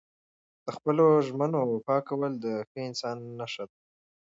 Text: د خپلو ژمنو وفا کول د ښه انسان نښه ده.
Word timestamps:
د 0.65 0.67
خپلو 0.75 1.05
ژمنو 1.27 1.59
وفا 1.73 1.97
کول 2.07 2.31
د 2.43 2.45
ښه 2.69 2.79
انسان 2.89 3.17
نښه 3.39 3.63
ده. 3.69 3.75